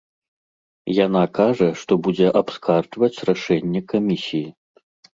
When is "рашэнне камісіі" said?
3.31-4.45